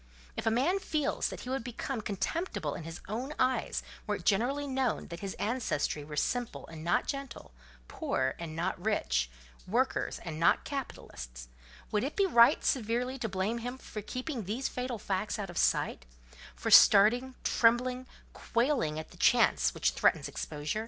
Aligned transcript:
If 0.35 0.47
a 0.47 0.49
man 0.49 0.79
feels 0.79 1.27
that 1.29 1.41
he 1.41 1.49
would 1.51 1.63
become 1.63 2.01
contemptible 2.01 2.73
in 2.73 2.85
his 2.85 3.01
own 3.07 3.35
eyes 3.37 3.83
were 4.07 4.15
it 4.15 4.25
generally 4.25 4.65
known 4.65 5.09
that 5.09 5.19
his 5.19 5.35
ancestry 5.35 6.03
were 6.03 6.15
simple 6.15 6.65
and 6.65 6.83
not 6.83 7.05
gentle, 7.05 7.51
poor 7.87 8.33
and 8.39 8.55
not 8.55 8.83
rich, 8.83 9.29
workers 9.67 10.17
and 10.25 10.39
not 10.39 10.63
capitalists, 10.63 11.49
would 11.91 12.03
it 12.03 12.15
be 12.15 12.25
right 12.25 12.63
severely 12.65 13.19
to 13.19 13.29
blame 13.29 13.59
him 13.59 13.77
for 13.77 14.01
keeping 14.01 14.45
these 14.45 14.67
fatal 14.67 14.97
facts 14.97 15.37
out 15.37 15.51
of 15.51 15.57
sight—for 15.59 16.71
starting, 16.71 17.35
trembling, 17.43 18.07
quailing 18.33 18.97
at 18.97 19.11
the 19.11 19.17
chance 19.17 19.71
which 19.75 19.91
threatens 19.91 20.27
exposure? 20.27 20.79